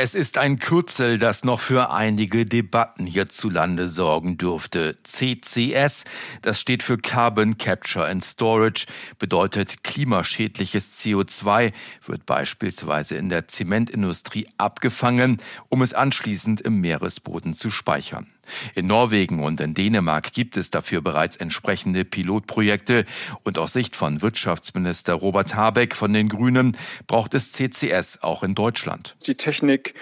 Es 0.00 0.14
ist 0.14 0.38
ein 0.38 0.60
Kürzel, 0.60 1.18
das 1.18 1.42
noch 1.42 1.58
für 1.58 1.90
einige 1.90 2.46
Debatten 2.46 3.04
hierzulande 3.04 3.88
sorgen 3.88 4.38
dürfte. 4.38 4.94
CCS, 5.02 6.04
das 6.40 6.60
steht 6.60 6.84
für 6.84 6.98
Carbon 6.98 7.58
Capture 7.58 8.06
and 8.06 8.22
Storage, 8.22 8.86
bedeutet 9.18 9.82
klimaschädliches 9.82 11.00
CO2, 11.00 11.72
wird 12.04 12.26
beispielsweise 12.26 13.16
in 13.16 13.28
der 13.28 13.48
Zementindustrie 13.48 14.46
abgefangen, 14.56 15.38
um 15.68 15.82
es 15.82 15.94
anschließend 15.94 16.60
im 16.60 16.80
Meeresboden 16.80 17.52
zu 17.52 17.68
speichern. 17.68 18.32
In 18.74 18.86
Norwegen 18.86 19.42
und 19.42 19.60
in 19.60 19.74
Dänemark 19.74 20.32
gibt 20.32 20.56
es 20.56 20.70
dafür 20.70 21.00
bereits 21.00 21.36
entsprechende 21.36 22.04
Pilotprojekte 22.04 23.04
und 23.44 23.58
aus 23.58 23.72
Sicht 23.72 23.96
von 23.96 24.22
Wirtschaftsminister 24.22 25.14
Robert 25.14 25.54
Habeck 25.54 25.94
von 25.94 26.12
den 26.12 26.28
Grünen 26.28 26.76
braucht 27.06 27.34
es 27.34 27.52
CCS 27.52 28.22
auch 28.22 28.42
in 28.42 28.54
Deutschland. 28.54 29.16
Die 29.26 29.36
Technik 29.36 29.94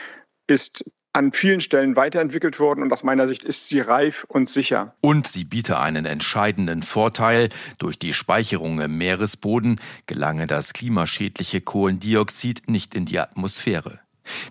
ist 0.47 0.85
an 1.17 1.33
vielen 1.33 1.61
Stellen 1.61 1.97
weiterentwickelt 1.97 2.61
worden 2.61 2.83
und 2.83 2.93
aus 2.93 3.03
meiner 3.03 3.27
Sicht 3.27 3.43
ist 3.43 3.69
sie 3.69 3.81
reif 3.81 4.25
und 4.29 4.51
sicher. 4.51 4.95
Und 5.01 5.27
sie 5.27 5.45
biete 5.45 5.81
einen 5.81 6.05
entscheidenden 6.05 6.83
Vorteil. 6.83 7.49
Durch 7.79 7.99
die 7.99 8.13
Speicherung 8.13 8.79
im 8.81 8.99
Meeresboden 8.99 9.81
gelange 10.05 10.47
das 10.47 10.75
klimaschädliche 10.75 11.63
Kohlendioxid 11.63 12.69
nicht 12.69 12.95
in 12.95 13.07
die 13.07 13.19
Atmosphäre. 13.19 14.01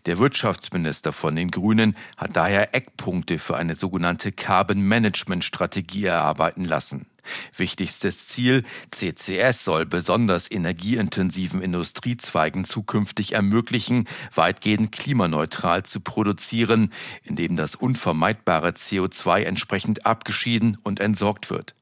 Der 0.05 0.19
Wirtschaftsminister 0.19 1.11
von 1.11 1.35
den 1.35 1.51
Grünen 1.51 1.95
hat 2.17 2.35
daher 2.35 2.73
Eckpunkte 2.75 3.39
für 3.39 3.57
eine 3.57 3.75
sogenannte 3.75 4.31
Carbon 4.31 4.81
Management 4.81 5.43
Strategie 5.43 6.05
erarbeiten 6.05 6.65
lassen. 6.65 7.07
Wichtigstes 7.55 8.27
Ziel, 8.27 8.63
CCS 8.91 9.63
soll 9.63 9.85
besonders 9.85 10.49
energieintensiven 10.49 11.61
Industriezweigen 11.61 12.65
zukünftig 12.65 13.33
ermöglichen, 13.33 14.07
weitgehend 14.33 14.91
klimaneutral 14.91 15.83
zu 15.83 16.01
produzieren, 16.01 16.91
indem 17.23 17.55
das 17.55 17.75
unvermeidbare 17.75 18.69
CO2 18.69 19.41
entsprechend 19.41 20.05
abgeschieden 20.05 20.77
und 20.83 20.99
entsorgt 20.99 21.49
wird. 21.49 21.75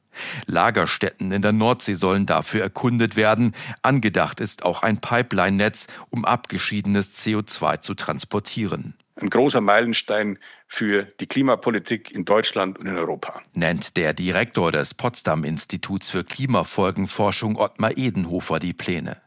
Lagerstätten 0.45 1.31
in 1.31 1.41
der 1.41 1.51
Nordsee 1.51 1.93
sollen 1.93 2.25
dafür 2.25 2.61
erkundet 2.61 3.15
werden. 3.15 3.53
Angedacht 3.81 4.39
ist 4.39 4.63
auch 4.63 4.83
ein 4.83 4.99
Pipeline-Netz, 4.99 5.87
um 6.09 6.25
abgeschiedenes 6.25 7.19
CO2 7.19 7.79
zu 7.79 7.93
transportieren. 7.93 8.95
Ein 9.15 9.29
großer 9.29 9.61
Meilenstein 9.61 10.39
für 10.67 11.03
die 11.19 11.27
Klimapolitik 11.27 12.11
in 12.11 12.25
Deutschland 12.25 12.79
und 12.79 12.87
in 12.87 12.97
Europa. 12.97 13.41
Nennt 13.53 13.95
der 13.95 14.13
Direktor 14.13 14.71
des 14.71 14.95
Potsdam 14.95 15.43
Instituts 15.43 16.09
für 16.09 16.23
Klimafolgenforschung 16.23 17.57
Ottmar 17.57 17.95
Edenhofer 17.95 18.59
die 18.59 18.73
Pläne. 18.73 19.17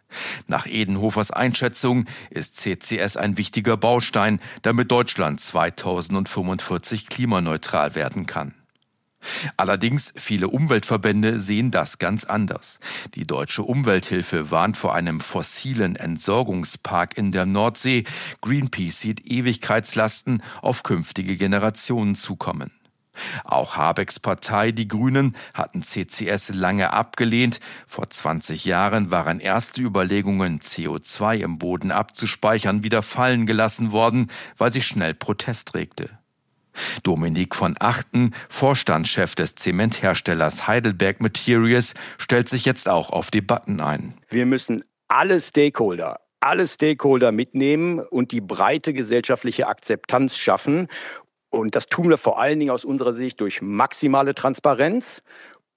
Nach 0.46 0.66
Edenhofers 0.66 1.30
Einschätzung 1.30 2.06
ist 2.30 2.56
CCS 2.56 3.16
ein 3.16 3.38
wichtiger 3.38 3.76
Baustein, 3.76 4.40
damit 4.62 4.90
Deutschland 4.90 5.40
2045 5.40 7.08
klimaneutral 7.08 7.94
werden 7.94 8.26
kann. 8.26 8.54
Allerdings 9.56 10.12
viele 10.16 10.48
Umweltverbände 10.48 11.38
sehen 11.40 11.70
das 11.70 11.98
ganz 11.98 12.24
anders. 12.24 12.78
Die 13.14 13.26
deutsche 13.26 13.62
Umwelthilfe 13.62 14.50
warnt 14.50 14.76
vor 14.76 14.94
einem 14.94 15.20
fossilen 15.20 15.96
Entsorgungspark 15.96 17.16
in 17.16 17.32
der 17.32 17.46
Nordsee. 17.46 18.04
Greenpeace 18.42 19.00
sieht 19.00 19.26
Ewigkeitslasten 19.26 20.42
auf 20.62 20.82
künftige 20.82 21.36
Generationen 21.36 22.14
zukommen. 22.14 22.72
Auch 23.44 23.76
Habecks 23.76 24.20
Partei, 24.20 24.72
die 24.72 24.88
Grünen, 24.88 25.36
hatten 25.54 25.82
CCS 25.82 26.50
lange 26.50 26.92
abgelehnt. 26.92 27.60
Vor 27.86 28.08
20 28.10 28.64
Jahren 28.64 29.10
waren 29.10 29.40
erste 29.40 29.82
Überlegungen, 29.82 30.60
CO2 30.60 31.38
im 31.38 31.58
Boden 31.58 31.90
abzuspeichern, 31.90 32.82
wieder 32.82 33.02
fallen 33.02 33.46
gelassen 33.46 33.92
worden, 33.92 34.30
weil 34.56 34.72
sich 34.72 34.86
schnell 34.86 35.14
Protest 35.14 35.74
regte. 35.74 36.10
Dominik 37.02 37.54
von 37.54 37.76
Achten, 37.78 38.32
Vorstandschef 38.48 39.34
des 39.34 39.54
Zementherstellers 39.54 40.66
Heidelberg 40.66 41.20
Materials, 41.20 41.94
stellt 42.18 42.48
sich 42.48 42.64
jetzt 42.64 42.88
auch 42.88 43.10
auf 43.10 43.30
Debatten 43.30 43.80
ein. 43.80 44.14
Wir 44.28 44.46
müssen 44.46 44.84
alle 45.08 45.40
Stakeholder 45.40 46.20
alle 46.40 46.66
Stakeholder 46.66 47.32
mitnehmen 47.32 47.98
und 47.98 48.30
die 48.30 48.40
breite 48.40 48.92
gesellschaftliche 48.92 49.66
Akzeptanz 49.66 50.36
schaffen. 50.36 50.86
Und 51.50 51.74
das 51.74 51.86
tun 51.86 52.08
wir 52.08 52.18
vor 52.18 52.40
allen 52.40 52.60
Dingen 52.60 52.70
aus 52.70 52.84
unserer 52.84 53.14
Sicht 53.14 53.40
durch 53.40 53.62
maximale 53.62 54.34
Transparenz 54.34 55.22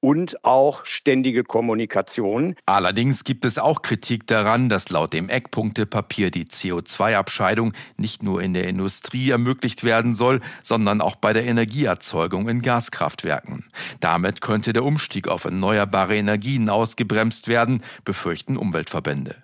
und 0.02 0.44
auch 0.46 0.86
ständige 0.86 1.44
Kommunikation. 1.44 2.56
Allerdings 2.66 3.24
gibt 3.24 3.46
es 3.46 3.58
auch 3.58 3.82
Kritik 3.82 4.28
daran, 4.28 4.70
dass 4.70 4.90
laut 4.90 5.14
dem 5.14 5.30
Eckpunktepapier 5.30 6.32
die 6.32 6.46
CO2-Abscheidung 6.46 7.74
nicht 7.98 8.24
nur 8.24 8.42
in 8.42 8.54
der 8.54 8.68
Industrie 8.68 9.30
ermöglicht 9.30 9.84
werden 9.84 10.16
soll, 10.16 10.42
sondern 10.64 11.02
auch 11.02 11.16
bei 11.16 11.34
der 11.34 11.46
Energieerzeugung 11.46 12.48
in 12.50 12.62
Gaskraftwerken. 12.62 13.66
Damit 14.00 14.42
könnte 14.42 14.74
der 14.74 14.86
Umstieg 14.86 15.28
auf 15.28 15.46
erneuerbare 15.46 16.16
Energien 16.16 16.70
ausgebremst 16.70 17.48
werden, 17.48 17.84
befürchten 18.06 18.58
Umweltverbände. 18.58 19.36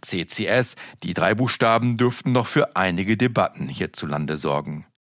CCS, 0.00 0.76
die 1.02 1.14
drei 1.14 1.34
Buchstaben 1.34 1.96
dürften 1.96 2.32
noch 2.32 2.46
für 2.46 2.76
einige 2.76 3.16
Debatten 3.16 3.68
hierzulande 3.68 4.36
sorgen. 4.36 4.86